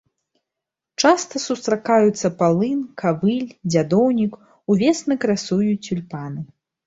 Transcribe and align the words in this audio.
Часта 1.01 1.35
сустракаюцца 1.47 2.31
палын, 2.39 2.79
кавыль, 3.03 3.45
дзядоўнік, 3.73 4.33
увесну 4.77 5.13
красуюць 5.27 5.83
цюльпаны. 5.89 6.41